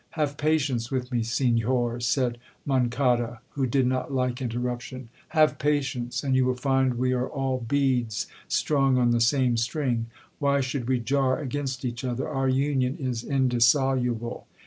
[0.13, 6.35] '—'Have patience with me, Senhor,' said Monçada, who did not like interruption; 'have patience, and
[6.35, 10.07] you will find we are all beads strung on the same string.
[10.39, 12.27] Why should we jar against each other?
[12.27, 14.47] our union is indissoluble.'